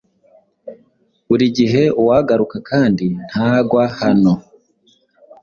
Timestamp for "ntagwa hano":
3.27-4.33